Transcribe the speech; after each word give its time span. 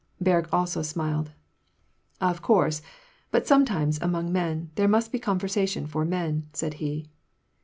Berg 0.19 0.49
also 0.51 0.81
smiled." 0.81 1.31
Of 2.31 2.41
course; 2.41 2.81
but 3.29 3.45
sometimes, 3.45 4.01
among 4.01 4.31
men, 4.31 4.71
there 4.73 4.87
must 4.87 5.11
be 5.11 5.19
con 5.19 5.39
versation 5.39 5.87
for 5.87 6.05
men," 6.05 6.49
said 6.53 6.73
he. 6.81 7.05